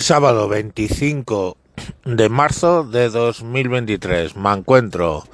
Sábado 0.00 0.48
25 0.48 1.56
de 2.04 2.28
marzo 2.28 2.84
de 2.84 3.08
2023. 3.08 4.36
Me 4.36 4.52
encuentro, 4.52 5.24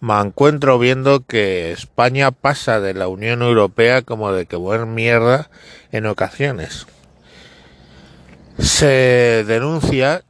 me 0.00 0.18
encuentro 0.18 0.78
viendo 0.78 1.20
que 1.26 1.70
España 1.70 2.30
pasa 2.30 2.80
de 2.80 2.94
la 2.94 3.08
Unión 3.08 3.42
Europea 3.42 4.00
como 4.00 4.32
de 4.32 4.46
que 4.46 4.56
buena 4.56 4.86
mierda 4.86 5.50
en 5.92 6.06
ocasiones. 6.06 6.86
Se 8.58 9.44
denuncia 9.46 10.24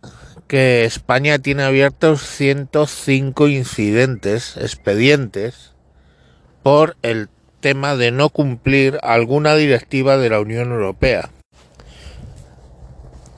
que 0.49 0.85
España 0.85 1.39
tiene 1.39 1.63
abiertos 1.63 2.23
105 2.23 3.47
incidentes, 3.47 4.57
expedientes, 4.57 5.75
por 6.65 6.97
el 7.03 7.29
tema 7.61 7.95
de 7.95 8.11
no 8.11 8.31
cumplir 8.31 8.99
alguna 9.05 9.55
directiva 9.55 10.19
de 10.19 10.29
la 10.29 10.41
Unión 10.41 10.73
Europea. 10.73 11.31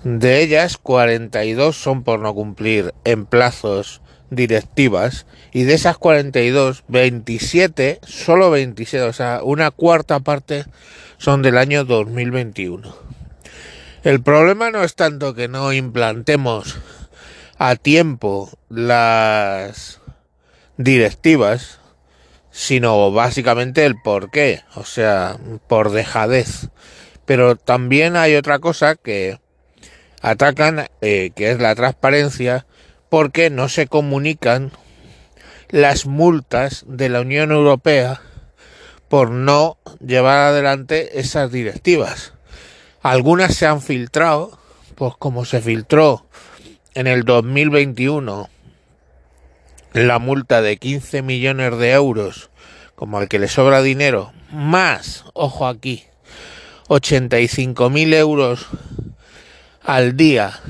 De 0.04 0.40
ellas, 0.42 0.78
42 0.78 1.76
son 1.76 2.04
por 2.04 2.20
no 2.20 2.34
cumplir 2.34 2.94
en 3.04 3.26
plazos 3.26 4.00
directivas 4.30 5.26
y 5.52 5.64
de 5.64 5.74
esas 5.74 5.98
42, 5.98 6.84
27, 6.88 8.00
solo 8.06 8.50
27, 8.50 9.04
o 9.04 9.12
sea, 9.12 9.40
una 9.42 9.70
cuarta 9.70 10.20
parte 10.20 10.64
son 11.16 11.42
del 11.42 11.58
año 11.58 11.84
2021. 11.84 12.94
El 14.04 14.22
problema 14.22 14.70
no 14.70 14.84
es 14.84 14.94
tanto 14.94 15.34
que 15.34 15.48
no 15.48 15.72
implantemos 15.72 16.78
a 17.58 17.74
tiempo 17.74 18.50
las 18.68 20.00
directivas, 20.76 21.80
sino 22.50 23.10
básicamente 23.10 23.84
el 23.84 24.00
por 24.00 24.30
qué, 24.30 24.62
o 24.76 24.84
sea, 24.84 25.38
por 25.66 25.90
dejadez. 25.90 26.68
Pero 27.24 27.56
también 27.56 28.16
hay 28.16 28.36
otra 28.36 28.60
cosa 28.60 28.94
que 28.94 29.38
atacan, 30.22 30.88
eh, 31.00 31.30
que 31.34 31.50
es 31.50 31.60
la 31.60 31.74
transparencia, 31.74 32.66
porque 33.08 33.50
no 33.50 33.68
se 33.68 33.86
comunican 33.86 34.72
las 35.70 36.06
multas 36.06 36.84
de 36.86 37.08
la 37.08 37.20
Unión 37.20 37.52
Europea 37.52 38.20
por 39.08 39.30
no 39.30 39.78
llevar 40.04 40.38
adelante 40.38 41.20
esas 41.20 41.50
directivas. 41.50 42.34
Algunas 43.02 43.54
se 43.54 43.66
han 43.66 43.80
filtrado, 43.80 44.58
pues 44.94 45.14
como 45.18 45.44
se 45.44 45.60
filtró 45.60 46.26
en 46.94 47.06
el 47.06 47.24
2021 47.24 48.48
la 49.92 50.18
multa 50.18 50.60
de 50.60 50.76
15 50.76 51.22
millones 51.22 51.78
de 51.78 51.92
euros, 51.92 52.50
como 52.94 53.18
al 53.18 53.28
que 53.28 53.38
le 53.38 53.48
sobra 53.48 53.82
dinero, 53.82 54.32
más, 54.50 55.24
ojo 55.32 55.66
aquí, 55.66 56.04
85 56.88 57.90
mil 57.90 58.12
euros 58.14 58.66
al 59.88 60.18
día 60.18 60.60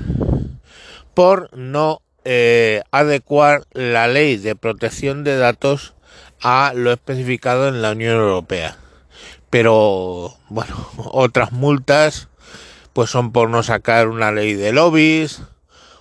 por 1.13 1.51
no 1.59 2.03
eh, 2.25 2.83
adecuar 2.93 3.65
la 3.73 4.07
ley 4.07 4.37
de 4.37 4.55
protección 4.55 5.25
de 5.25 5.37
datos 5.37 5.95
a 6.41 6.73
lo 6.73 6.93
especificado 6.93 7.67
en 7.67 7.83
la 7.83 7.91
Unión 7.91 8.15
Europea. 8.15 8.77
Pero 9.51 10.37
bueno, 10.49 10.89
otras 10.99 11.51
multas 11.51 12.29
pues 12.93 13.11
son 13.11 13.33
por 13.33 13.51
no 13.51 13.65
sacar 13.65 14.07
una 14.07 14.31
ley 14.31 14.55
de 14.55 14.73
lobbies 14.73 15.43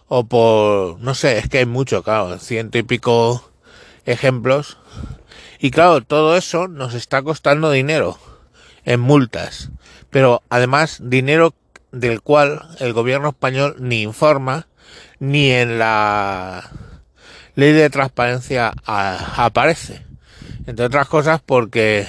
o 0.08 0.28
por 0.28 1.00
no 1.00 1.16
sé, 1.16 1.40
es 1.40 1.50
que 1.50 1.58
hay 1.58 1.66
mucho, 1.66 2.04
claro, 2.04 2.38
ciento 2.38 2.78
y 2.78 2.84
pico 2.84 3.50
ejemplos. 4.06 4.78
Y 5.58 5.72
claro, 5.72 6.02
todo 6.02 6.38
eso 6.38 6.68
nos 6.68 6.94
está 6.94 7.24
costando 7.24 7.72
dinero 7.72 8.20
en 8.86 9.00
multas, 9.00 9.72
pero 10.12 10.44
además 10.50 11.00
dinero 11.02 11.56
del 11.92 12.22
cual 12.22 12.62
el 12.80 12.94
gobierno 12.94 13.30
español 13.30 13.76
ni 13.80 14.02
informa 14.02 14.68
ni 15.20 15.52
en 15.52 15.80
la 15.80 16.70
ley 17.56 17.72
de 17.74 17.90
transparencia 17.90 18.74
aparece. 18.86 20.06
Entre 20.66 20.86
otras 20.86 21.08
cosas 21.08 21.42
porque 21.46 22.08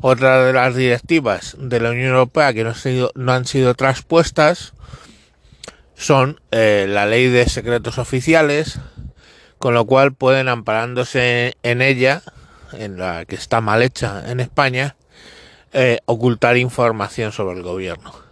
otra 0.00 0.44
de 0.44 0.52
las 0.52 0.74
directivas 0.74 1.56
de 1.58 1.80
la 1.80 1.90
Unión 1.90 2.10
Europea 2.10 2.52
que 2.52 2.64
no, 2.64 2.72
no 3.14 3.32
han 3.32 3.44
sido 3.44 3.74
traspuestas 3.74 4.72
son 5.94 6.40
eh, 6.50 6.86
la 6.88 7.06
ley 7.06 7.28
de 7.28 7.48
secretos 7.48 7.98
oficiales, 7.98 8.80
con 9.58 9.74
lo 9.74 9.84
cual 9.86 10.12
pueden 10.12 10.48
amparándose 10.48 11.54
en 11.62 11.80
ella, 11.80 12.22
en 12.72 12.98
la 12.98 13.24
que 13.24 13.36
está 13.36 13.60
mal 13.60 13.82
hecha 13.82 14.30
en 14.30 14.40
España, 14.40 14.96
eh, 15.72 16.00
ocultar 16.06 16.56
información 16.56 17.30
sobre 17.30 17.56
el 17.56 17.62
gobierno. 17.62 18.31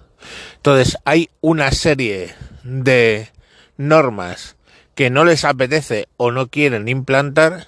Entonces 0.56 0.98
hay 1.04 1.31
una 1.41 1.72
serie 1.72 2.34
de 2.62 3.31
normas 3.76 4.56
que 4.94 5.10
no 5.10 5.25
les 5.25 5.44
apetece 5.44 6.08
o 6.16 6.31
no 6.31 6.48
quieren 6.48 6.88
implantar 6.88 7.66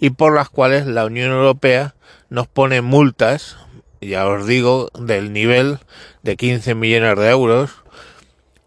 y 0.00 0.10
por 0.10 0.34
las 0.34 0.50
cuales 0.50 0.86
la 0.86 1.04
Unión 1.04 1.30
Europea 1.30 1.94
nos 2.28 2.48
pone 2.48 2.82
multas, 2.82 3.56
ya 4.00 4.26
os 4.26 4.46
digo, 4.46 4.90
del 4.98 5.32
nivel 5.32 5.78
de 6.22 6.36
15 6.36 6.74
millones 6.74 7.16
de 7.18 7.30
euros 7.30 7.70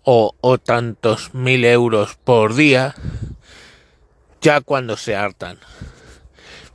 o, 0.04 0.36
o 0.40 0.58
tantos 0.58 1.34
mil 1.34 1.66
euros 1.66 2.18
por 2.24 2.56
día, 2.56 2.96
ya 4.40 4.62
cuando 4.62 4.96
se 4.96 5.16
hartan. 5.16 5.58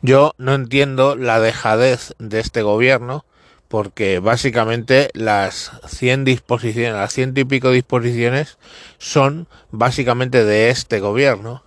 Yo 0.03 0.34
no 0.38 0.54
entiendo 0.54 1.15
la 1.15 1.41
dejadez 1.41 2.15
de 2.19 2.41
este 2.41 2.62
gobierno 2.62 3.25
porque 3.70 4.19
básicamente 4.19 5.10
las 5.14 5.70
100 5.86 6.25
disposiciones, 6.25 6.92
las 6.92 7.12
ciento 7.12 7.38
y 7.38 7.44
pico 7.44 7.70
disposiciones 7.70 8.58
son 8.98 9.47
básicamente 9.70 10.44
de 10.44 10.70
este 10.70 10.98
gobierno 10.98 11.62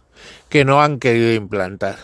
que 0.50 0.66
no 0.66 0.84
han 0.84 1.00
querido 1.00 1.31
implantar. 1.31 1.96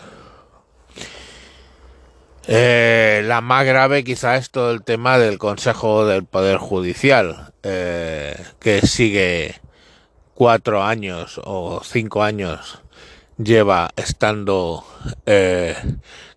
Eh, 2.46 3.22
la 3.26 3.42
más 3.42 3.66
grave 3.66 4.02
quizá 4.02 4.36
es 4.38 4.48
todo 4.48 4.70
el 4.70 4.82
tema 4.84 5.18
del 5.18 5.36
Consejo 5.36 6.06
del 6.06 6.24
Poder 6.24 6.56
Judicial, 6.56 7.52
eh, 7.62 8.42
que 8.58 8.80
sigue 8.80 9.60
cuatro 10.32 10.82
años 10.82 11.38
o 11.44 11.82
cinco 11.84 12.22
años 12.22 12.80
lleva 13.36 13.90
estando 13.96 14.82
eh, 15.26 15.76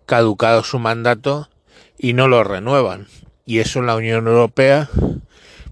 caducado 0.04 0.62
su 0.64 0.78
mandato 0.78 1.48
y 1.96 2.12
no 2.12 2.28
lo 2.28 2.44
renuevan 2.44 3.06
y 3.46 3.58
eso 3.58 3.82
la 3.82 3.96
Unión 3.96 4.26
Europea 4.26 4.88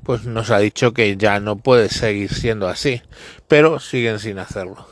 pues 0.03 0.25
nos 0.25 0.51
ha 0.51 0.59
dicho 0.59 0.93
que 0.93 1.17
ya 1.17 1.41
no 1.41 1.57
puede 1.57 1.89
seguir 1.89 2.33
siendo 2.35 2.69
así, 2.69 3.03
pero 3.49 3.79
siguen 3.79 4.19
sin 4.19 4.39
hacerlo. 4.39 4.89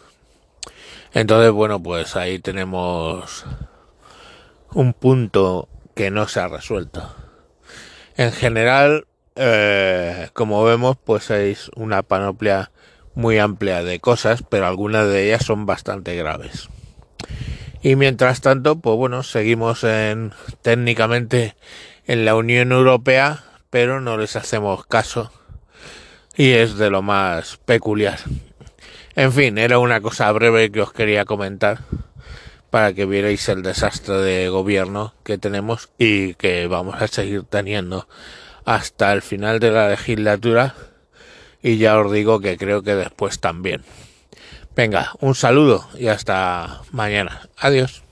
Entonces, 1.12 1.50
bueno, 1.50 1.82
pues 1.82 2.14
ahí 2.14 2.38
tenemos 2.38 3.44
un 4.72 4.92
punto 4.92 5.68
que 5.94 6.10
no 6.10 6.28
se 6.28 6.40
ha 6.40 6.48
resuelto. 6.48 7.12
En 8.16 8.32
general, 8.32 9.06
eh, 9.34 10.28
como 10.32 10.62
vemos, 10.62 10.96
pues 11.04 11.30
es 11.30 11.70
una 11.74 12.02
panoplia 12.02 12.70
muy 13.14 13.38
amplia 13.38 13.82
de 13.82 13.98
cosas, 13.98 14.44
pero 14.48 14.66
algunas 14.66 15.08
de 15.08 15.26
ellas 15.26 15.44
son 15.44 15.66
bastante 15.66 16.14
graves. 16.14 16.68
Y 17.82 17.96
mientras 17.96 18.40
tanto, 18.40 18.78
pues 18.78 18.96
bueno, 18.96 19.22
seguimos 19.22 19.82
en 19.84 20.32
técnicamente 20.62 21.56
en 22.10 22.24
la 22.24 22.34
Unión 22.34 22.72
Europea, 22.72 23.44
pero 23.70 24.00
no 24.00 24.16
les 24.16 24.34
hacemos 24.34 24.84
caso. 24.84 25.30
Y 26.36 26.50
es 26.50 26.76
de 26.76 26.90
lo 26.90 27.02
más 27.02 27.58
peculiar. 27.58 28.18
En 29.14 29.32
fin, 29.32 29.58
era 29.58 29.78
una 29.78 30.00
cosa 30.00 30.32
breve 30.32 30.72
que 30.72 30.80
os 30.82 30.92
quería 30.92 31.24
comentar 31.24 31.82
para 32.68 32.94
que 32.94 33.06
vierais 33.06 33.48
el 33.48 33.62
desastre 33.62 34.16
de 34.16 34.48
gobierno 34.48 35.14
que 35.22 35.38
tenemos 35.38 35.88
y 35.98 36.34
que 36.34 36.66
vamos 36.66 37.00
a 37.00 37.06
seguir 37.06 37.44
teniendo 37.44 38.08
hasta 38.64 39.12
el 39.12 39.22
final 39.22 39.60
de 39.60 39.70
la 39.70 39.88
legislatura 39.90 40.74
y 41.62 41.76
ya 41.76 41.96
os 41.96 42.10
digo 42.10 42.40
que 42.40 42.56
creo 42.56 42.82
que 42.82 42.96
después 42.96 43.38
también. 43.38 43.84
Venga, 44.74 45.12
un 45.20 45.36
saludo 45.36 45.88
y 45.96 46.08
hasta 46.08 46.80
mañana. 46.90 47.48
Adiós. 47.56 48.02